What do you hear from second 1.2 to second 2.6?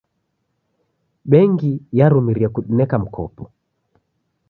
Bengi yarumirie